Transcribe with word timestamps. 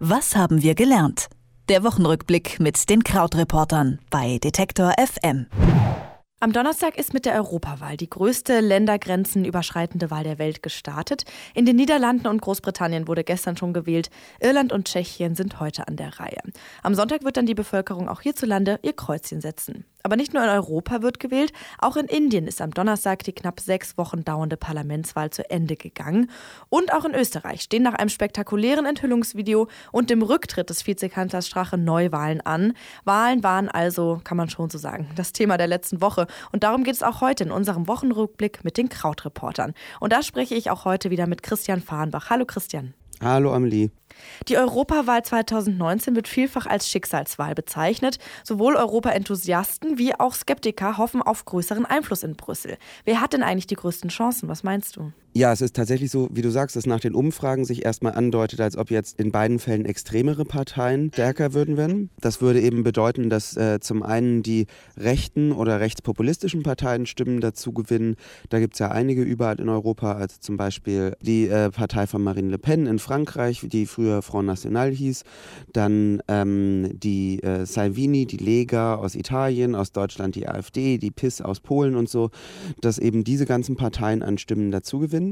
Was 0.00 0.36
haben 0.36 0.62
wir 0.62 0.76
gelernt? 0.76 1.26
Der 1.68 1.82
Wochenrückblick 1.82 2.60
mit 2.60 2.88
den 2.88 3.02
Krautreportern 3.02 3.98
bei 4.10 4.38
Detektor 4.38 4.92
FM. 4.96 5.46
Am 6.38 6.52
Donnerstag 6.52 6.96
ist 6.96 7.14
mit 7.14 7.26
der 7.26 7.34
Europawahl 7.34 7.96
die 7.96 8.08
größte 8.08 8.60
ländergrenzenüberschreitende 8.60 10.12
Wahl 10.12 10.22
der 10.22 10.38
Welt 10.38 10.62
gestartet. 10.62 11.24
In 11.52 11.66
den 11.66 11.74
Niederlanden 11.74 12.28
und 12.28 12.40
Großbritannien 12.40 13.08
wurde 13.08 13.24
gestern 13.24 13.56
schon 13.56 13.72
gewählt. 13.72 14.08
Irland 14.38 14.72
und 14.72 14.86
Tschechien 14.86 15.34
sind 15.34 15.58
heute 15.58 15.88
an 15.88 15.96
der 15.96 16.20
Reihe. 16.20 16.38
Am 16.84 16.94
Sonntag 16.94 17.24
wird 17.24 17.36
dann 17.36 17.46
die 17.46 17.56
Bevölkerung 17.56 18.08
auch 18.08 18.20
hierzulande 18.20 18.78
ihr 18.82 18.92
Kreuzchen 18.92 19.40
setzen. 19.40 19.84
Aber 20.08 20.16
nicht 20.16 20.32
nur 20.32 20.42
in 20.42 20.48
Europa 20.48 21.02
wird 21.02 21.20
gewählt, 21.20 21.52
auch 21.76 21.98
in 21.98 22.06
Indien 22.06 22.46
ist 22.46 22.62
am 22.62 22.70
Donnerstag 22.70 23.24
die 23.24 23.34
knapp 23.34 23.60
sechs 23.60 23.98
Wochen 23.98 24.24
dauernde 24.24 24.56
Parlamentswahl 24.56 25.28
zu 25.28 25.50
Ende 25.50 25.76
gegangen. 25.76 26.30
Und 26.70 26.94
auch 26.94 27.04
in 27.04 27.14
Österreich 27.14 27.60
stehen 27.60 27.82
nach 27.82 27.92
einem 27.92 28.08
spektakulären 28.08 28.86
Enthüllungsvideo 28.86 29.68
und 29.92 30.08
dem 30.08 30.22
Rücktritt 30.22 30.70
des 30.70 30.86
Vizekanzlers 30.86 31.46
Strache 31.46 31.76
Neuwahlen 31.76 32.40
an. 32.40 32.72
Wahlen 33.04 33.42
waren 33.42 33.68
also, 33.68 34.22
kann 34.24 34.38
man 34.38 34.48
schon 34.48 34.70
so 34.70 34.78
sagen, 34.78 35.10
das 35.14 35.34
Thema 35.34 35.58
der 35.58 35.66
letzten 35.66 36.00
Woche. 36.00 36.26
Und 36.52 36.62
darum 36.62 36.84
geht 36.84 36.94
es 36.94 37.02
auch 37.02 37.20
heute 37.20 37.44
in 37.44 37.50
unserem 37.50 37.86
Wochenrückblick 37.86 38.64
mit 38.64 38.78
den 38.78 38.88
Krautreportern. 38.88 39.74
Und 40.00 40.14
da 40.14 40.22
spreche 40.22 40.54
ich 40.54 40.70
auch 40.70 40.86
heute 40.86 41.10
wieder 41.10 41.26
mit 41.26 41.42
Christian 41.42 41.82
Fahrenbach. 41.82 42.30
Hallo 42.30 42.46
Christian. 42.46 42.94
Hallo 43.20 43.52
Amelie. 43.52 43.90
Die 44.48 44.56
Europawahl 44.56 45.24
2019 45.24 46.16
wird 46.16 46.28
vielfach 46.28 46.66
als 46.66 46.88
Schicksalswahl 46.88 47.54
bezeichnet. 47.54 48.18
Sowohl 48.44 48.76
Europa-Enthusiasten 48.76 49.98
wie 49.98 50.14
auch 50.14 50.34
Skeptiker 50.34 50.98
hoffen 50.98 51.22
auf 51.22 51.44
größeren 51.44 51.86
Einfluss 51.86 52.22
in 52.22 52.36
Brüssel. 52.36 52.78
Wer 53.04 53.20
hat 53.20 53.32
denn 53.32 53.42
eigentlich 53.42 53.66
die 53.66 53.76
größten 53.76 54.10
Chancen? 54.10 54.48
Was 54.48 54.62
meinst 54.62 54.96
du? 54.96 55.12
Ja, 55.34 55.52
es 55.52 55.60
ist 55.60 55.76
tatsächlich 55.76 56.10
so, 56.10 56.28
wie 56.32 56.40
du 56.40 56.50
sagst, 56.50 56.74
dass 56.74 56.86
nach 56.86 57.00
den 57.00 57.14
Umfragen 57.14 57.64
sich 57.64 57.84
erstmal 57.84 58.14
andeutet, 58.14 58.60
als 58.60 58.76
ob 58.76 58.90
jetzt 58.90 59.20
in 59.20 59.30
beiden 59.30 59.58
Fällen 59.58 59.84
extremere 59.84 60.44
Parteien 60.44 61.10
stärker 61.12 61.52
würden 61.52 61.76
werden. 61.76 62.10
Das 62.20 62.40
würde 62.40 62.60
eben 62.60 62.82
bedeuten, 62.82 63.28
dass 63.28 63.56
äh, 63.56 63.78
zum 63.78 64.02
einen 64.02 64.42
die 64.42 64.66
rechten 64.96 65.52
oder 65.52 65.80
rechtspopulistischen 65.80 66.62
Parteien 66.62 67.06
Stimmen 67.06 67.40
dazu 67.40 67.72
gewinnen. 67.72 68.16
Da 68.48 68.58
gibt 68.58 68.74
es 68.74 68.78
ja 68.80 68.90
einige 68.90 69.22
überall 69.22 69.60
in 69.60 69.68
Europa, 69.68 70.12
also 70.12 70.36
zum 70.40 70.56
Beispiel 70.56 71.14
die 71.20 71.46
äh, 71.46 71.70
Partei 71.70 72.06
von 72.06 72.22
Marine 72.22 72.50
Le 72.50 72.58
Pen 72.58 72.86
in 72.86 72.98
Frankreich, 72.98 73.64
die 73.70 73.86
früher 73.86 74.22
Front 74.22 74.46
National 74.46 74.90
hieß. 74.90 75.22
Dann 75.72 76.22
ähm, 76.26 76.90
die 76.94 77.42
äh, 77.42 77.66
Salvini, 77.66 78.26
die 78.26 78.38
Lega 78.38 78.96
aus 78.96 79.14
Italien, 79.14 79.74
aus 79.74 79.92
Deutschland 79.92 80.34
die 80.34 80.48
AfD, 80.48 80.98
die 80.98 81.10
PIS 81.10 81.42
aus 81.42 81.60
Polen 81.60 81.96
und 81.96 82.08
so, 82.08 82.30
dass 82.80 82.98
eben 82.98 83.24
diese 83.24 83.44
ganzen 83.44 83.76
Parteien 83.76 84.22
an 84.22 84.38
Stimmen 84.38 84.72
dazu 84.72 84.98
gewinnen 84.98 85.27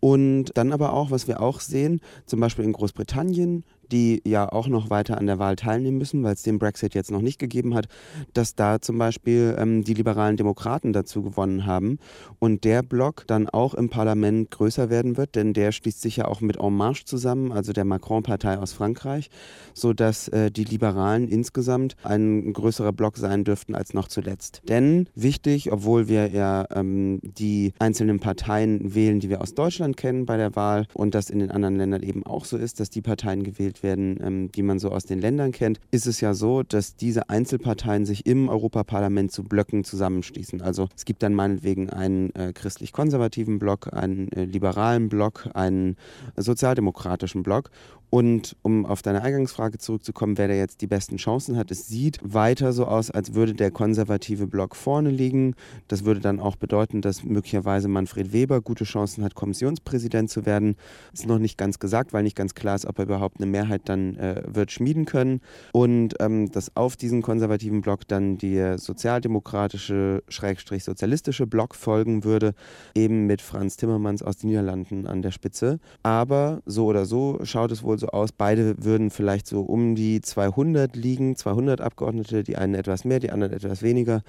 Und 0.00 0.56
dann 0.56 0.72
aber 0.72 0.92
auch, 0.92 1.10
was 1.10 1.28
wir 1.28 1.40
auch 1.40 1.60
sehen, 1.60 2.00
zum 2.26 2.40
Beispiel 2.40 2.64
in 2.64 2.72
Großbritannien, 2.72 3.64
die 3.92 4.22
ja 4.26 4.50
auch 4.50 4.68
noch 4.68 4.90
weiter 4.90 5.18
an 5.18 5.26
der 5.26 5.38
Wahl 5.38 5.56
teilnehmen 5.56 5.98
müssen, 5.98 6.22
weil 6.22 6.34
es 6.34 6.42
den 6.42 6.58
Brexit 6.58 6.94
jetzt 6.94 7.10
noch 7.10 7.20
nicht 7.20 7.38
gegeben 7.38 7.74
hat, 7.74 7.86
dass 8.32 8.54
da 8.54 8.80
zum 8.80 8.98
Beispiel 8.98 9.54
ähm, 9.58 9.84
die 9.84 9.94
liberalen 9.94 10.36
Demokraten 10.36 10.92
dazu 10.92 11.22
gewonnen 11.22 11.66
haben 11.66 11.98
und 12.38 12.64
der 12.64 12.82
Block 12.82 13.24
dann 13.26 13.48
auch 13.48 13.74
im 13.74 13.90
Parlament 13.90 14.50
größer 14.50 14.88
werden 14.88 15.16
wird, 15.16 15.34
denn 15.36 15.52
der 15.52 15.72
schließt 15.72 16.00
sich 16.00 16.16
ja 16.16 16.26
auch 16.26 16.40
mit 16.40 16.56
En 16.56 16.74
Marche 16.74 17.04
zusammen, 17.04 17.52
also 17.52 17.72
der 17.72 17.84
Macron-Partei 17.84 18.58
aus 18.58 18.72
Frankreich, 18.72 19.28
sodass 19.74 20.28
äh, 20.28 20.50
die 20.50 20.64
Liberalen 20.64 21.28
insgesamt 21.28 21.96
ein 22.02 22.52
größerer 22.52 22.92
Block 22.92 23.18
sein 23.18 23.44
dürften 23.44 23.74
als 23.74 23.92
noch 23.92 24.08
zuletzt. 24.08 24.62
Denn 24.68 25.08
wichtig, 25.14 25.70
obwohl 25.70 26.08
wir 26.08 26.30
ja 26.30 26.66
ähm, 26.74 27.20
die 27.22 27.72
einzelnen 27.78 28.20
Parteien 28.20 28.94
wählen, 28.94 29.20
die 29.20 29.28
wir 29.28 29.42
aus 29.42 29.54
Deutschland 29.54 29.96
kennen 29.96 30.24
bei 30.24 30.38
der 30.38 30.56
Wahl 30.56 30.86
und 30.94 31.14
das 31.14 31.28
in 31.28 31.40
den 31.40 31.50
anderen 31.50 31.76
Ländern 31.76 32.02
eben 32.02 32.24
auch 32.24 32.46
so 32.46 32.56
ist, 32.56 32.80
dass 32.80 32.88
die 32.88 33.02
Parteien 33.02 33.42
gewählt 33.42 33.81
werden, 33.82 34.18
ähm, 34.22 34.52
die 34.52 34.62
man 34.62 34.78
so 34.78 34.90
aus 34.90 35.04
den 35.04 35.20
Ländern 35.20 35.52
kennt, 35.52 35.80
ist 35.90 36.06
es 36.06 36.20
ja 36.20 36.34
so, 36.34 36.62
dass 36.62 36.96
diese 36.96 37.28
Einzelparteien 37.28 38.06
sich 38.06 38.26
im 38.26 38.48
Europaparlament 38.48 39.32
zu 39.32 39.44
Blöcken 39.44 39.84
zusammenschließen. 39.84 40.62
Also 40.62 40.88
es 40.96 41.04
gibt 41.04 41.22
dann 41.22 41.34
meinetwegen 41.34 41.90
einen 41.90 42.34
äh, 42.34 42.52
christlich-konservativen 42.52 43.58
Block, 43.58 43.92
einen 43.92 44.30
äh, 44.32 44.44
liberalen 44.44 45.08
Block, 45.08 45.48
einen 45.54 45.96
sozialdemokratischen 46.36 47.42
Block 47.42 47.70
und 48.14 48.56
um 48.60 48.84
auf 48.84 49.00
deine 49.00 49.22
Eingangsfrage 49.22 49.78
zurückzukommen, 49.78 50.36
wer 50.36 50.46
da 50.46 50.52
jetzt 50.52 50.82
die 50.82 50.86
besten 50.86 51.16
Chancen 51.16 51.56
hat, 51.56 51.70
es 51.70 51.88
sieht 51.88 52.20
weiter 52.22 52.74
so 52.74 52.84
aus, 52.84 53.10
als 53.10 53.32
würde 53.32 53.54
der 53.54 53.70
konservative 53.70 54.46
Block 54.46 54.76
vorne 54.76 55.08
liegen. 55.08 55.54
Das 55.88 56.04
würde 56.04 56.20
dann 56.20 56.38
auch 56.38 56.56
bedeuten, 56.56 57.00
dass 57.00 57.24
möglicherweise 57.24 57.88
Manfred 57.88 58.34
Weber 58.34 58.60
gute 58.60 58.84
Chancen 58.84 59.24
hat, 59.24 59.34
Kommissionspräsident 59.34 60.28
zu 60.28 60.44
werden. 60.44 60.76
Ist 61.14 61.26
noch 61.26 61.38
nicht 61.38 61.56
ganz 61.56 61.78
gesagt, 61.78 62.12
weil 62.12 62.22
nicht 62.22 62.36
ganz 62.36 62.54
klar 62.54 62.74
ist, 62.74 62.84
ob 62.84 62.98
er 62.98 63.06
überhaupt 63.06 63.38
eine 63.40 63.50
Mehrheit 63.50 63.88
dann 63.88 64.16
äh, 64.16 64.42
wird 64.46 64.72
schmieden 64.72 65.06
können. 65.06 65.40
Und 65.72 66.16
ähm, 66.20 66.52
dass 66.52 66.76
auf 66.76 66.96
diesen 66.96 67.22
konservativen 67.22 67.80
Block 67.80 68.06
dann 68.08 68.36
der 68.36 68.76
sozialdemokratische, 68.76 70.22
schrägstrich 70.28 70.84
sozialistische 70.84 71.46
Block 71.46 71.74
folgen 71.74 72.24
würde, 72.24 72.52
eben 72.94 73.26
mit 73.26 73.40
Franz 73.40 73.78
Timmermans 73.78 74.22
aus 74.22 74.36
den 74.36 74.50
Niederlanden 74.50 75.06
an 75.06 75.22
der 75.22 75.30
Spitze. 75.30 75.80
Aber 76.02 76.60
so 76.66 76.84
oder 76.84 77.06
so 77.06 77.38
schaut 77.44 77.72
es 77.72 77.82
wohl 77.82 78.01
so 78.02 78.08
aus, 78.08 78.32
beide 78.32 78.84
würden 78.84 79.10
vielleicht 79.10 79.46
so 79.46 79.62
um 79.62 79.94
die 79.94 80.20
200 80.20 80.94
liegen, 80.94 81.36
200 81.36 81.80
Abgeordnete, 81.80 82.42
die 82.42 82.56
einen 82.56 82.74
etwas 82.74 83.04
mehr, 83.04 83.18
die 83.18 83.30
anderen 83.30 83.54
etwas 83.54 83.82
weniger 83.82 84.22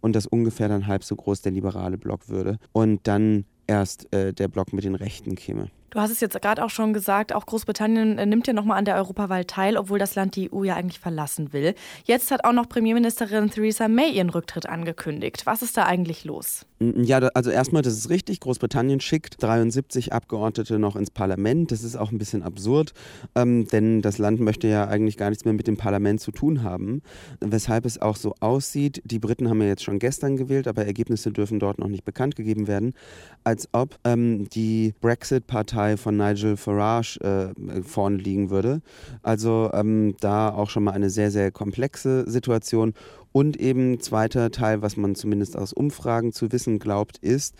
und 0.00 0.14
das 0.14 0.26
ungefähr 0.26 0.68
dann 0.68 0.86
halb 0.86 1.02
so 1.02 1.16
groß 1.16 1.42
der 1.42 1.52
liberale 1.52 1.96
Block 1.96 2.28
würde. 2.28 2.58
Und 2.72 3.06
dann 3.06 3.44
erst 3.66 4.12
äh, 4.12 4.32
der 4.32 4.48
Block 4.48 4.72
mit 4.72 4.84
den 4.84 4.94
Rechten 4.94 5.34
käme. 5.34 5.70
Du 5.90 5.98
hast 5.98 6.12
es 6.12 6.20
jetzt 6.20 6.40
gerade 6.40 6.64
auch 6.64 6.70
schon 6.70 6.92
gesagt, 6.92 7.34
auch 7.34 7.44
Großbritannien 7.46 8.16
äh, 8.16 8.24
nimmt 8.24 8.46
ja 8.46 8.52
nochmal 8.52 8.78
an 8.78 8.84
der 8.84 8.94
Europawahl 8.94 9.44
teil, 9.44 9.76
obwohl 9.76 9.98
das 9.98 10.14
Land 10.14 10.36
die 10.36 10.52
EU 10.52 10.62
ja 10.62 10.76
eigentlich 10.76 11.00
verlassen 11.00 11.52
will. 11.52 11.74
Jetzt 12.04 12.30
hat 12.30 12.44
auch 12.44 12.52
noch 12.52 12.68
Premierministerin 12.68 13.50
Theresa 13.50 13.88
May 13.88 14.12
ihren 14.12 14.30
Rücktritt 14.30 14.68
angekündigt. 14.68 15.46
Was 15.46 15.62
ist 15.62 15.76
da 15.76 15.86
eigentlich 15.86 16.24
los? 16.24 16.64
Ja, 16.78 17.18
also 17.18 17.50
erstmal, 17.50 17.82
das 17.82 17.94
ist 17.94 18.08
richtig. 18.08 18.38
Großbritannien 18.38 19.00
schickt 19.00 19.42
73 19.42 20.12
Abgeordnete 20.12 20.78
noch 20.78 20.94
ins 20.94 21.10
Parlament. 21.10 21.72
Das 21.72 21.82
ist 21.82 21.96
auch 21.96 22.12
ein 22.12 22.18
bisschen 22.18 22.44
absurd, 22.44 22.94
ähm, 23.34 23.66
denn 23.66 24.00
das 24.00 24.18
Land 24.18 24.38
möchte 24.38 24.68
ja 24.68 24.86
eigentlich 24.86 25.16
gar 25.16 25.28
nichts 25.28 25.44
mehr 25.44 25.54
mit 25.54 25.66
dem 25.66 25.76
Parlament 25.76 26.20
zu 26.20 26.30
tun 26.30 26.62
haben. 26.62 27.02
Weshalb 27.40 27.84
es 27.84 28.00
auch 28.00 28.16
so 28.16 28.34
aussieht, 28.38 29.02
die 29.04 29.18
Briten 29.18 29.50
haben 29.50 29.60
ja 29.60 29.66
jetzt 29.66 29.82
schon 29.82 29.98
gestern 29.98 30.36
gewählt, 30.36 30.68
aber 30.68 30.86
Ergebnisse 30.86 31.32
dürfen 31.32 31.58
dort 31.58 31.80
noch 31.80 31.88
nicht 31.88 32.04
bekannt 32.04 32.36
gegeben 32.36 32.68
werden, 32.68 32.94
als 33.42 33.68
ob 33.72 33.98
ähm, 34.04 34.48
die 34.50 34.94
Brexit-Partei 35.00 35.79
Partei 35.80 35.96
von 35.96 36.16
Nigel 36.16 36.56
Farage 36.58 37.18
äh, 37.20 37.82
vorne 37.82 38.18
liegen 38.18 38.50
würde. 38.50 38.82
Also 39.22 39.70
ähm, 39.72 40.14
da 40.20 40.50
auch 40.50 40.68
schon 40.68 40.84
mal 40.84 40.92
eine 40.92 41.08
sehr, 41.08 41.30
sehr 41.30 41.50
komplexe 41.50 42.28
Situation. 42.30 42.92
Und 43.32 43.58
eben 43.58 44.00
zweiter 44.00 44.50
Teil, 44.50 44.82
was 44.82 44.96
man 44.96 45.14
zumindest 45.14 45.56
aus 45.56 45.72
Umfragen 45.72 46.32
zu 46.32 46.50
wissen 46.50 46.78
glaubt, 46.78 47.18
ist, 47.18 47.54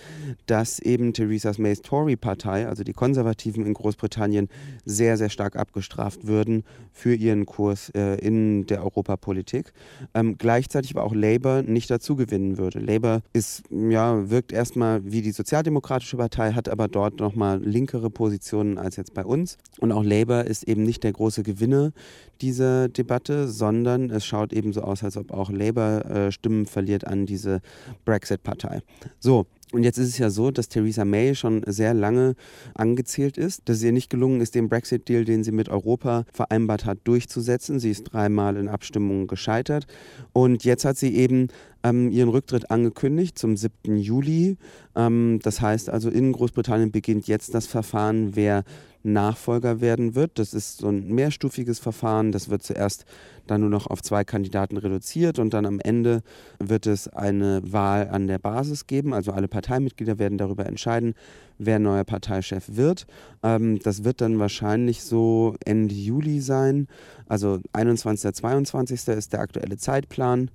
dass 0.47 0.81
eben 0.81 1.13
Theresa 1.13 1.53
Mays 1.59 1.83
Tory-Partei, 1.83 2.67
also 2.67 2.83
die 2.83 2.93
Konservativen 2.93 3.67
in 3.67 3.75
Großbritannien, 3.75 4.49
sehr, 4.85 5.17
sehr 5.17 5.29
stark 5.29 5.57
abgestraft 5.57 6.27
würden 6.27 6.65
für 6.93 7.15
ihren 7.15 7.47
Kurs 7.47 7.91
äh, 7.91 8.17
in 8.17 8.67
der 8.67 8.83
Europapolitik. 8.83 9.73
Ähm, 10.15 10.37
gleichzeitig 10.39 10.97
aber 10.97 11.05
auch 11.05 11.15
Labour 11.15 11.63
nicht 11.63 11.91
dazu 11.91 12.17
gewinnen 12.17 12.59
würde. 12.59 12.81
Labour 12.81 13.23
ist, 13.33 13.63
ja, 13.71 14.29
wirkt 14.31 14.53
erstmal 14.53 15.05
wie 15.05 15.23
die 15.23 15.33
Sozialdemokratische 15.33 16.17
Partei, 16.17 16.53
hat 16.53 16.69
aber 16.69 16.89
dort 16.89 17.21
nochmal 17.21 17.63
linkere 17.63 18.11
Positionen 18.11 18.79
als 18.79 18.97
jetzt 18.97 19.15
bei 19.15 19.25
uns. 19.25 19.57
Und 19.79 19.93
auch 19.93 20.05
Labour 20.05 20.45
ist 20.45 20.65
eben 20.65 20.83
nicht 20.83 21.05
der 21.05 21.13
große 21.13 21.43
Gewinner 21.43 21.93
dieser 22.41 22.89
Debatte, 22.89 23.49
sondern 23.49 24.11
es 24.11 24.25
schaut 24.25 24.53
eben 24.53 24.73
so 24.73 24.83
aus, 24.83 25.05
als 25.05 25.17
ob 25.17 25.33
auch 25.33 25.51
Labour 25.61 26.05
äh, 26.07 26.33
Stimmen 26.33 26.67
verliert 26.67 27.07
an 27.07 27.27
diese 27.27 27.61
Brexit-Partei. 28.05 28.81
So, 29.19 29.47
und 29.73 29.85
jetzt 29.85 29.99
ist 29.99 30.09
es 30.09 30.19
ja 30.19 30.31
so, 30.31 30.51
dass 30.51 30.69
Theresa 30.69 31.05
May 31.05 31.35
schon 31.37 31.63
sehr 31.67 31.95
lange 31.95 32.35
angezählt 32.75 33.39
ist, 33.39 33.69
dass 33.69 33.77
es 33.77 33.83
ihr 33.85 33.93
nicht 33.93 34.11
gelungen 34.11 34.41
ist, 34.41 34.57
den 34.57 34.69
Brexit-Deal, 34.69 35.25
den 35.25 35.45
sie 35.45 35.53
mit 35.53 35.69
Europa 35.69 36.25
vereinbart 36.33 36.85
hat, 36.87 36.99
durchzusetzen. 37.05 37.79
Sie 37.79 37.91
ist 37.91 38.05
dreimal 38.05 38.57
in 38.57 38.69
Abstimmungen 38.69 39.29
gescheitert. 39.29 39.87
Und 40.33 40.65
jetzt 40.65 40.85
hat 40.85 40.97
sie 40.97 41.15
eben 41.15 41.49
ähm, 41.83 42.11
ihren 42.11 42.29
Rücktritt 42.29 42.71
angekündigt 42.71 43.39
zum 43.39 43.57
7. 43.57 43.97
Juli. 43.97 44.57
Ähm, 44.95 45.41
das 45.43 45.61
heißt 45.61 45.91
also, 45.91 46.11
in 46.11 46.33
Großbritannien 46.33 46.93
beginnt 46.93 47.27
jetzt 47.27 47.55
das 47.55 47.67
Verfahren, 47.67 48.37
wer 48.37 48.65
Nachfolger 49.03 49.81
werden 49.81 50.15
wird. 50.15 50.39
Das 50.39 50.53
ist 50.53 50.79
so 50.79 50.89
ein 50.89 51.09
mehrstufiges 51.09 51.79
Verfahren. 51.79 52.33
Das 52.33 52.51
wird 52.51 52.63
zuerst 52.63 53.07
dann 53.47 53.63
nur 53.63 53.71
noch 53.71 53.87
auf 53.87 54.03
zwei 54.03 54.25
Kandidaten 54.25 54.77
reduziert 54.77 55.39
und 55.39 55.55
dann 55.55 55.65
am 55.67 55.81
Ende 55.81 56.23
wird 56.59 56.87
es 56.87 57.09
eine 57.09 57.63
Wahl 57.65 58.09
an 58.09 58.27
der 58.27 58.39
Basis 58.39 58.87
geben. 58.87 59.15
Also 59.15 59.33
alle 59.33 59.49
Parteimitglieder 59.49 60.19
werden 60.19 60.39
darüber 60.39 60.67
entscheiden, 60.67 61.15
wer 61.59 61.79
neuer 61.79 62.05
Parteichef 62.05 62.77
wird. 62.77 63.07
Ähm, 63.43 63.79
das 63.83 64.05
wird 64.05 64.21
dann 64.21 64.39
wahrscheinlich 64.39 65.03
so 65.03 65.57
Ende 65.65 65.95
Juli 65.95 66.41
sein. 66.41 66.87
Also 67.27 67.61
21. 67.73 68.35
22. 68.35 69.09
ist 69.09 69.33
der 69.33 69.41
aktuelle 69.41 69.79
Zeitplan 69.79 70.51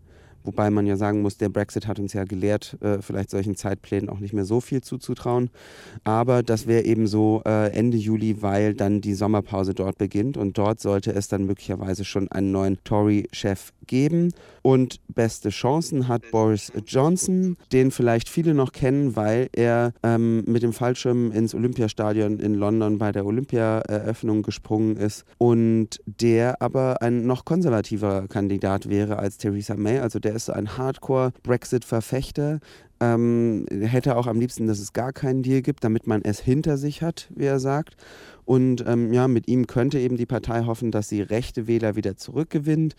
Wobei 0.45 0.69
man 0.69 0.85
ja 0.85 0.95
sagen 0.95 1.21
muss, 1.21 1.37
der 1.37 1.49
Brexit 1.49 1.87
hat 1.87 1.99
uns 1.99 2.13
ja 2.13 2.23
gelehrt, 2.23 2.77
äh, 2.81 3.01
vielleicht 3.01 3.29
solchen 3.29 3.55
Zeitplänen 3.55 4.09
auch 4.09 4.19
nicht 4.19 4.33
mehr 4.33 4.45
so 4.45 4.61
viel 4.61 4.81
zuzutrauen. 4.81 5.49
Aber 6.03 6.43
das 6.43 6.67
wäre 6.67 6.83
eben 6.83 7.07
so 7.07 7.41
äh, 7.45 7.71
Ende 7.71 7.97
Juli, 7.97 8.41
weil 8.41 8.73
dann 8.73 9.01
die 9.01 9.13
Sommerpause 9.13 9.73
dort 9.73 9.97
beginnt 9.97 10.37
und 10.37 10.57
dort 10.57 10.79
sollte 10.79 11.13
es 11.13 11.27
dann 11.27 11.45
möglicherweise 11.45 12.05
schon 12.05 12.31
einen 12.31 12.51
neuen 12.51 12.83
Tory-Chef 12.83 13.71
geben. 13.87 14.33
Und 14.61 14.99
beste 15.07 15.49
Chancen 15.49 16.07
hat 16.07 16.31
Boris 16.31 16.71
Johnson, 16.87 17.57
den 17.71 17.91
vielleicht 17.91 18.29
viele 18.29 18.53
noch 18.53 18.71
kennen, 18.71 19.15
weil 19.15 19.49
er 19.53 19.93
ähm, 20.03 20.43
mit 20.45 20.63
dem 20.63 20.73
Fallschirm 20.73 21.31
ins 21.31 21.53
Olympiastadion 21.53 22.39
in 22.39 22.55
London 22.55 22.97
bei 22.97 23.11
der 23.11 23.25
Olympiaeröffnung 23.25 24.41
gesprungen 24.41 24.97
ist 24.97 25.25
und 25.37 26.01
der 26.05 26.61
aber 26.61 27.01
ein 27.01 27.25
noch 27.27 27.45
konservativer 27.45 28.27
Kandidat 28.27 28.89
wäre 28.89 29.19
als 29.19 29.37
Theresa 29.37 29.75
May. 29.75 29.99
Also 29.99 30.19
der 30.19 30.35
ist 30.35 30.49
ein 30.49 30.77
Hardcore-Brexit-Verfechter, 30.77 32.59
ähm, 32.99 33.65
hätte 33.69 34.15
auch 34.15 34.27
am 34.27 34.39
liebsten, 34.39 34.67
dass 34.67 34.79
es 34.79 34.93
gar 34.93 35.13
keinen 35.13 35.43
Deal 35.43 35.61
gibt, 35.61 35.83
damit 35.83 36.07
man 36.07 36.21
es 36.23 36.39
hinter 36.39 36.77
sich 36.77 37.01
hat, 37.01 37.29
wie 37.35 37.45
er 37.45 37.59
sagt. 37.59 37.97
Und 38.45 38.85
ähm, 38.87 39.11
ja, 39.11 39.27
mit 39.27 39.47
ihm 39.47 39.67
könnte 39.67 39.99
eben 39.99 40.17
die 40.17 40.27
Partei 40.27 40.65
hoffen, 40.65 40.91
dass 40.91 41.09
sie 41.09 41.21
rechte 41.21 41.67
Wähler 41.67 41.95
wieder 41.95 42.15
zurückgewinnt. 42.15 42.95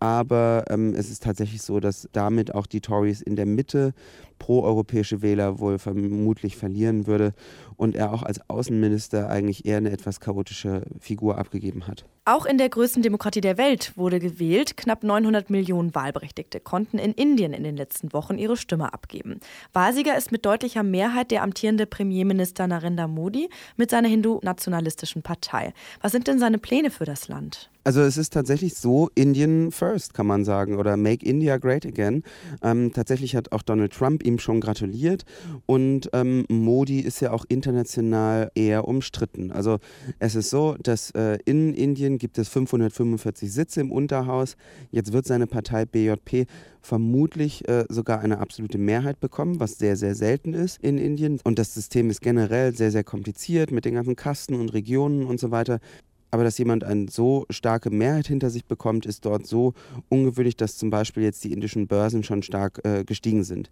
Aber 0.00 0.64
ähm, 0.70 0.94
es 0.94 1.10
ist 1.10 1.24
tatsächlich 1.24 1.62
so, 1.62 1.80
dass 1.80 2.08
damit 2.12 2.54
auch 2.54 2.66
die 2.66 2.80
Tories 2.80 3.20
in 3.20 3.34
der 3.34 3.46
Mitte 3.46 3.94
proeuropäische 4.38 5.22
Wähler 5.22 5.58
wohl 5.58 5.78
vermutlich 5.78 6.56
verlieren 6.56 7.08
würde 7.08 7.32
und 7.76 7.96
er 7.96 8.12
auch 8.12 8.22
als 8.22 8.48
Außenminister 8.48 9.28
eigentlich 9.28 9.66
eher 9.66 9.78
eine 9.78 9.90
etwas 9.90 10.20
chaotische 10.20 10.82
Figur 11.00 11.38
abgegeben 11.38 11.88
hat. 11.88 12.04
Auch 12.24 12.44
in 12.46 12.58
der 12.58 12.68
größten 12.68 13.02
Demokratie 13.02 13.40
der 13.40 13.58
Welt 13.58 13.96
wurde 13.96 14.20
gewählt. 14.20 14.76
Knapp 14.76 15.02
900 15.02 15.50
Millionen 15.50 15.94
Wahlberechtigte 15.94 16.60
konnten 16.60 16.98
in 16.98 17.12
Indien 17.12 17.52
in 17.52 17.64
den 17.64 17.76
letzten 17.76 18.12
Wochen 18.12 18.38
ihre 18.38 18.56
Stimme 18.56 18.92
abgeben. 18.92 19.40
Wahlsieger 19.72 20.16
ist 20.16 20.30
mit 20.30 20.44
deutlicher 20.44 20.82
Mehrheit 20.82 21.30
der 21.30 21.42
amtierende 21.42 21.86
Premierminister 21.86 22.66
Narendra 22.66 23.08
Modi 23.08 23.48
mit 23.76 23.90
seiner 23.90 24.08
hindu-nationalistischen 24.08 24.87
Partei. 25.22 25.72
Was 26.00 26.12
sind 26.12 26.26
denn 26.26 26.38
seine 26.38 26.58
Pläne 26.58 26.90
für 26.90 27.04
das 27.04 27.28
Land? 27.28 27.70
Also 27.88 28.02
es 28.02 28.18
ist 28.18 28.34
tatsächlich 28.34 28.74
so, 28.74 29.08
Indian 29.14 29.72
first 29.72 30.12
kann 30.12 30.26
man 30.26 30.44
sagen 30.44 30.76
oder 30.76 30.98
Make 30.98 31.24
India 31.24 31.56
Great 31.56 31.86
Again. 31.86 32.22
Ähm, 32.60 32.92
tatsächlich 32.92 33.34
hat 33.34 33.50
auch 33.52 33.62
Donald 33.62 33.94
Trump 33.94 34.22
ihm 34.26 34.38
schon 34.38 34.60
gratuliert 34.60 35.24
und 35.64 36.10
ähm, 36.12 36.44
Modi 36.50 37.00
ist 37.00 37.20
ja 37.20 37.32
auch 37.32 37.46
international 37.48 38.50
eher 38.54 38.86
umstritten. 38.86 39.52
Also 39.52 39.78
es 40.18 40.34
ist 40.34 40.50
so, 40.50 40.76
dass 40.82 41.12
äh, 41.12 41.38
in 41.46 41.72
Indien 41.72 42.18
gibt 42.18 42.36
es 42.36 42.50
545 42.50 43.50
Sitze 43.50 43.80
im 43.80 43.90
Unterhaus. 43.90 44.58
Jetzt 44.90 45.14
wird 45.14 45.24
seine 45.24 45.46
Partei 45.46 45.86
BJP 45.86 46.46
vermutlich 46.82 47.66
äh, 47.68 47.84
sogar 47.88 48.20
eine 48.20 48.38
absolute 48.38 48.78
Mehrheit 48.78 49.20
bekommen, 49.20 49.60
was 49.60 49.78
sehr, 49.78 49.96
sehr 49.96 50.14
selten 50.14 50.52
ist 50.54 50.82
in 50.82 50.98
Indien. 50.98 51.40
Und 51.44 51.58
das 51.58 51.74
System 51.74 52.10
ist 52.10 52.20
generell 52.20 52.74
sehr, 52.74 52.90
sehr 52.90 53.04
kompliziert 53.04 53.70
mit 53.70 53.84
den 53.84 53.94
ganzen 53.94 54.16
Kasten 54.16 54.54
und 54.54 54.74
Regionen 54.74 55.24
und 55.24 55.40
so 55.40 55.50
weiter. 55.50 55.80
Aber 56.30 56.44
dass 56.44 56.58
jemand 56.58 56.84
eine 56.84 57.06
so 57.08 57.46
starke 57.48 57.90
Mehrheit 57.90 58.26
hinter 58.26 58.50
sich 58.50 58.66
bekommt, 58.66 59.06
ist 59.06 59.24
dort 59.24 59.46
so 59.46 59.72
ungewöhnlich, 60.10 60.56
dass 60.56 60.76
zum 60.76 60.90
Beispiel 60.90 61.22
jetzt 61.22 61.42
die 61.44 61.52
indischen 61.52 61.86
Börsen 61.86 62.22
schon 62.22 62.42
stark 62.42 62.84
äh, 62.84 63.04
gestiegen 63.04 63.44
sind. 63.44 63.70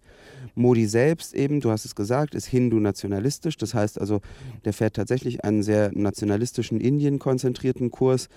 Modi 0.55 0.87
selbst 0.87 1.35
eben, 1.35 1.59
du 1.59 1.69
hast 1.69 1.85
es 1.85 1.93
gesagt, 1.93 2.33
ist 2.33 2.47
hindu-nationalistisch. 2.47 3.57
Das 3.57 3.75
heißt 3.75 4.01
also, 4.01 4.21
der 4.65 4.73
fährt 4.73 4.95
tatsächlich 4.95 5.43
einen 5.43 5.61
sehr 5.61 5.91
nationalistischen, 5.93 6.81
Indien-konzentrierten 6.81 7.91
Kurs, 7.91 8.27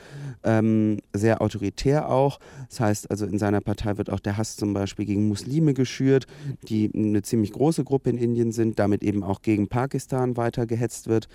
ähm, 0.45 0.99
sehr 1.15 1.41
autoritär 1.41 2.11
auch. 2.11 2.41
Das 2.69 2.81
heißt 2.81 3.11
also, 3.11 3.25
in 3.25 3.39
seiner 3.39 3.63
Partei 3.63 3.97
wird 3.97 4.11
auch 4.11 4.21
der 4.21 4.37
Hass 4.37 4.57
zum 4.57 4.75
Beispiel 4.75 5.07
gegen 5.07 5.29
Muslime 5.29 5.73
geschürt, 5.73 6.27
die 6.69 6.91
eine 6.95 7.23
ziemlich 7.23 7.53
große 7.53 7.85
Gruppe 7.85 8.11
in 8.11 8.19
Indien 8.19 8.53
sind, 8.53 8.79
damit 8.79 9.03
eben 9.03 9.23
auch 9.23 9.41
gegen 9.41 9.69
Pakistan 9.69 10.37
weiter 10.37 10.67
gehetzt 10.67 11.09
wird. 11.09 11.29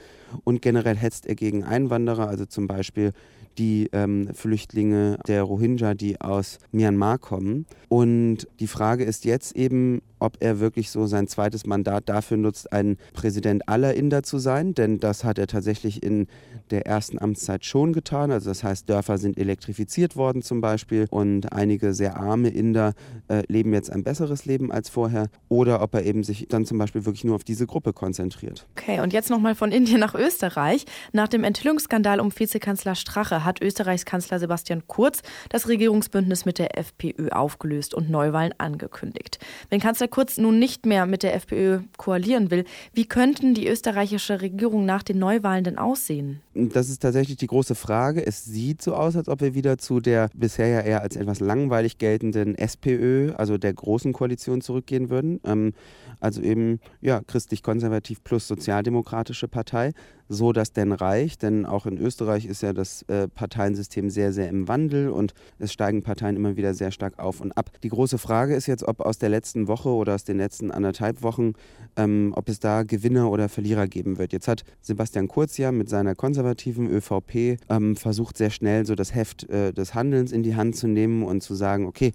Und 0.43 0.61
generell 0.61 0.97
hetzt 0.97 1.25
er 1.25 1.35
gegen 1.35 1.63
Einwanderer, 1.63 2.27
also 2.27 2.45
zum 2.45 2.67
Beispiel 2.67 2.74
Beispiel 2.75 3.11
die 3.57 3.89
ähm, 3.93 4.29
Flüchtlinge 4.33 5.17
der 5.27 5.43
Rohingya, 5.43 5.93
die 5.93 6.19
aus 6.19 6.59
Myanmar 6.71 7.17
kommen. 7.17 7.65
Und 7.87 8.47
die 8.59 8.67
Frage 8.67 9.03
ist 9.05 9.25
jetzt 9.25 9.55
eben, 9.55 10.01
ob 10.19 10.37
er 10.39 10.59
wirklich 10.59 10.89
so 10.89 11.05
sein 11.07 11.27
zweites 11.27 11.65
Mandat 11.65 12.09
dafür 12.09 12.37
nutzt, 12.37 12.71
ein 12.71 12.97
Präsident 13.13 13.67
aller 13.67 13.93
Inder 13.93 14.23
zu 14.23 14.37
sein, 14.37 14.73
denn 14.73 14.99
das 14.99 15.23
hat 15.23 15.37
er 15.37 15.47
tatsächlich 15.47 16.03
in 16.03 16.27
der 16.71 16.85
ersten 16.85 17.19
Amtszeit 17.19 17.65
schon 17.65 17.93
getan. 17.93 18.31
Also 18.31 18.49
das 18.49 18.63
heißt, 18.63 18.89
Dörfer 18.89 19.17
sind 19.17 19.37
elektrifiziert 19.37 20.15
worden 20.15 20.41
zum 20.41 20.61
Beispiel 20.61 21.07
und 21.09 21.51
einige 21.53 21.93
sehr 21.93 22.17
arme 22.17 22.49
Inder 22.49 22.93
äh, 23.27 23.43
leben 23.47 23.73
jetzt 23.73 23.91
ein 23.91 24.03
besseres 24.03 24.45
Leben 24.45 24.71
als 24.71 24.89
vorher. 24.89 25.27
Oder 25.49 25.81
ob 25.81 25.93
er 25.93 26.05
eben 26.05 26.23
sich 26.23 26.47
dann 26.49 26.65
zum 26.65 26.77
Beispiel 26.77 27.05
wirklich 27.05 27.23
nur 27.23 27.35
auf 27.35 27.43
diese 27.43 27.67
Gruppe 27.67 27.93
konzentriert. 27.93 28.67
Okay, 28.77 28.99
und 29.01 29.13
jetzt 29.13 29.29
nochmal 29.29 29.55
von 29.55 29.71
Indien 29.71 29.99
nach 29.99 30.15
Österreich. 30.15 30.85
Nach 31.13 31.27
dem 31.27 31.43
Enthüllungsskandal 31.43 32.19
um 32.19 32.31
Vizekanzler 32.37 32.95
Strache 32.95 33.45
hat 33.45 33.61
Österreichs 33.61 34.05
Kanzler 34.05 34.39
Sebastian 34.39 34.83
Kurz 34.87 35.21
das 35.49 35.67
Regierungsbündnis 35.67 36.45
mit 36.45 36.59
der 36.59 36.77
FPÖ 36.77 37.29
aufgelöst 37.29 37.93
und 37.93 38.09
Neuwahlen 38.09 38.53
angekündigt. 38.57 39.39
Wenn 39.69 39.79
Kanzler 39.79 40.04
Kurz 40.07 40.37
nun 40.37 40.59
nicht 40.59 40.85
mehr 40.85 41.05
mit 41.05 41.23
der 41.23 41.35
FPÖ 41.35 41.79
koalieren 41.97 42.51
will, 42.51 42.65
wie 42.93 43.05
könnten 43.05 43.53
die 43.53 43.67
österreichische 43.67 44.41
Regierung 44.41 44.85
nach 44.85 45.03
den 45.03 45.19
Neuwahlen 45.19 45.63
denn 45.63 45.77
aussehen? 45.77 46.41
Das 46.57 46.87
ist 46.87 47.01
tatsächlich 47.01 47.35
die 47.35 47.47
große 47.47 47.75
Frage. 47.75 48.25
Es 48.25 48.45
sieht 48.45 48.81
so 48.81 48.95
aus, 48.95 49.17
als 49.17 49.27
ob 49.27 49.41
wir 49.41 49.55
wieder 49.55 49.77
zu 49.77 49.99
der 49.99 50.29
bisher 50.33 50.69
ja 50.69 50.79
eher 50.79 51.01
als 51.01 51.17
etwas 51.17 51.41
langweilig 51.41 51.97
geltenden 51.97 52.55
SPÖ, 52.55 53.33
also 53.33 53.57
der 53.57 53.73
großen 53.73 54.13
Koalition, 54.13 54.61
zurückgehen 54.61 55.09
würden. 55.09 55.41
Ähm, 55.43 55.73
also 56.21 56.41
eben 56.41 56.79
ja 57.01 57.19
christlich-konservativ 57.27 58.23
plus 58.23 58.47
sozialdemokratische 58.47 59.49
Partei 59.49 59.91
so 60.29 60.53
das 60.53 60.73
denn 60.73 60.91
reicht. 60.91 61.43
Denn 61.43 61.65
auch 61.65 61.85
in 61.85 61.97
Österreich 61.97 62.45
ist 62.45 62.61
ja 62.61 62.73
das 62.73 63.03
äh, 63.03 63.27
Parteiensystem 63.27 64.09
sehr, 64.09 64.33
sehr 64.33 64.49
im 64.49 64.67
Wandel 64.67 65.09
und 65.09 65.33
es 65.59 65.73
steigen 65.73 66.03
Parteien 66.03 66.35
immer 66.35 66.55
wieder 66.55 66.73
sehr 66.73 66.91
stark 66.91 67.19
auf 67.19 67.41
und 67.41 67.57
ab. 67.57 67.69
Die 67.83 67.89
große 67.89 68.17
Frage 68.17 68.55
ist 68.55 68.67
jetzt, 68.67 68.83
ob 68.83 69.01
aus 69.01 69.17
der 69.17 69.29
letzten 69.29 69.67
Woche 69.67 69.89
oder 69.89 70.15
aus 70.15 70.23
den 70.23 70.37
letzten 70.37 70.71
anderthalb 70.71 71.21
Wochen, 71.21 71.53
ähm, 71.95 72.33
ob 72.35 72.49
es 72.49 72.59
da 72.59 72.83
Gewinner 72.83 73.29
oder 73.29 73.49
Verlierer 73.49 73.87
geben 73.87 74.17
wird. 74.17 74.33
Jetzt 74.33 74.47
hat 74.47 74.63
Sebastian 74.81 75.27
Kurz 75.27 75.57
ja 75.57 75.71
mit 75.71 75.89
seiner 75.89 76.15
konservativen 76.45 76.87
ÖVP 76.87 77.59
ähm, 77.69 77.95
versucht, 77.95 78.37
sehr 78.37 78.51
schnell 78.51 78.85
so 78.85 78.95
das 78.95 79.15
Heft 79.15 79.49
äh, 79.49 79.73
des 79.73 79.95
Handelns 79.95 80.31
in 80.31 80.43
die 80.43 80.55
Hand 80.55 80.75
zu 80.75 80.87
nehmen 80.87 81.23
und 81.23 81.41
zu 81.41 81.55
sagen, 81.55 81.87
okay, 81.87 82.11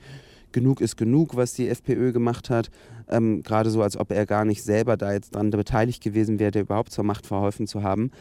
genug 0.52 0.80
ist 0.80 0.96
genug, 0.96 1.36
was 1.36 1.54
die 1.54 1.68
FPÖ 1.68 2.12
gemacht 2.12 2.48
hat. 2.48 2.70
Ähm, 3.08 3.42
Gerade 3.42 3.70
so, 3.70 3.82
als 3.82 3.96
ob 3.96 4.12
er 4.12 4.26
gar 4.26 4.44
nicht 4.44 4.62
selber 4.62 4.96
da 4.96 5.12
jetzt 5.12 5.34
dran 5.34 5.50
beteiligt 5.50 6.02
gewesen 6.02 6.38
wäre, 6.38 6.60
überhaupt 6.60 6.92
zur 6.92 7.04
Macht 7.04 7.26
verholfen 7.26 7.66
zu 7.66 7.82
haben. 7.82 8.12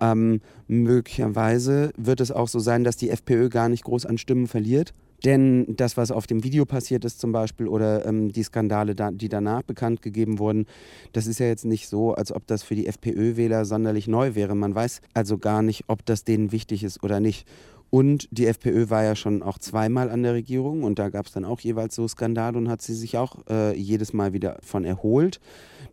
Ähm, 0.00 0.40
möglicherweise 0.68 1.92
wird 1.96 2.20
es 2.20 2.30
auch 2.30 2.48
so 2.48 2.58
sein, 2.58 2.84
dass 2.84 2.96
die 2.96 3.10
FPÖ 3.10 3.48
gar 3.48 3.70
nicht 3.70 3.84
groß 3.84 4.04
an 4.04 4.18
Stimmen 4.18 4.46
verliert. 4.46 4.92
Denn 5.24 5.64
das, 5.76 5.96
was 5.96 6.10
auf 6.10 6.26
dem 6.26 6.44
Video 6.44 6.66
passiert 6.66 7.04
ist 7.04 7.18
zum 7.18 7.32
Beispiel 7.32 7.66
oder 7.66 8.04
ähm, 8.04 8.30
die 8.30 8.42
Skandale, 8.42 8.94
da, 8.94 9.10
die 9.10 9.30
danach 9.30 9.62
bekannt 9.62 10.02
gegeben 10.02 10.38
wurden, 10.38 10.66
das 11.12 11.26
ist 11.26 11.40
ja 11.40 11.46
jetzt 11.46 11.64
nicht 11.64 11.88
so, 11.88 12.14
als 12.14 12.30
ob 12.30 12.46
das 12.46 12.62
für 12.62 12.74
die 12.74 12.86
FPÖ-Wähler 12.86 13.64
sonderlich 13.64 14.06
neu 14.06 14.34
wäre. 14.34 14.54
Man 14.54 14.74
weiß 14.74 15.00
also 15.14 15.38
gar 15.38 15.62
nicht, 15.62 15.84
ob 15.86 16.04
das 16.04 16.24
denen 16.24 16.52
wichtig 16.52 16.84
ist 16.84 17.02
oder 17.02 17.20
nicht. 17.20 17.48
Und 17.90 18.28
die 18.32 18.46
FPÖ 18.46 18.90
war 18.90 19.04
ja 19.04 19.14
schon 19.14 19.42
auch 19.42 19.58
zweimal 19.58 20.10
an 20.10 20.22
der 20.22 20.34
Regierung 20.34 20.82
und 20.82 20.98
da 20.98 21.10
gab 21.10 21.26
es 21.26 21.32
dann 21.32 21.44
auch 21.44 21.60
jeweils 21.60 21.94
so 21.94 22.08
Skandale 22.08 22.58
und 22.58 22.68
hat 22.68 22.82
sie 22.82 22.94
sich 22.94 23.16
auch 23.16 23.46
äh, 23.48 23.76
jedes 23.76 24.12
Mal 24.12 24.32
wieder 24.32 24.58
von 24.62 24.84
erholt. 24.84 25.40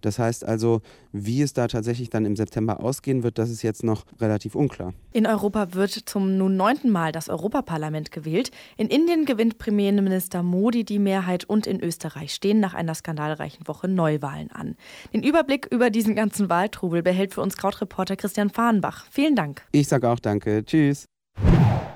Das 0.02 0.20
heißt 0.20 0.46
also, 0.46 0.82
wie 1.12 1.42
es 1.42 1.54
da 1.54 1.68
tatsächlich 1.68 2.10
dann 2.10 2.26
im 2.26 2.36
September 2.36 2.84
ausgehen 2.84 3.24
wird, 3.24 3.38
das 3.38 3.50
ist 3.50 3.62
jetzt 3.62 3.84
noch 3.84 4.04
relativ 4.20 4.56
unklar. 4.56 4.94
In 5.12 5.28
Europa 5.28 5.74
wird 5.74 5.92
zum 5.92 6.38
nun 6.38 6.58
neunten 6.58 6.90
Mal 6.90 7.12
das 7.12 7.30
Europaparlament 7.30 8.12
gewählt. 8.12 8.52
In 8.78 8.88
Indien 8.88 9.26
gewinnt 9.26 9.58
Premierminister 9.58 10.44
Modi 10.44 10.84
die 10.84 11.00
Mehrheit 11.00 11.46
und 11.46 11.68
in 11.68 11.82
Österreich 11.82 12.34
stehen 12.34 12.60
nach 12.60 12.74
einer 12.74 12.96
skandalreichen 12.96 13.68
Woche 13.68 13.88
Neuwahlen 13.88 14.52
an. 14.52 14.76
Den 15.14 15.24
Überblick 15.24 15.68
über 15.70 15.90
diesen 15.90 16.16
ganzen 16.16 16.50
Wahltrubel 16.50 17.04
behält 17.04 17.34
für 17.34 17.42
uns 17.42 17.58
Krautreporter 17.58 18.16
Christian 18.16 18.50
Fahrenbach. 18.50 19.06
Vielen 19.12 19.36
Dank. 19.36 19.64
Ich 19.72 19.88
sage 19.88 20.10
auch 20.10 20.20
danke. 20.20 20.64
Tschüss. 20.66 21.06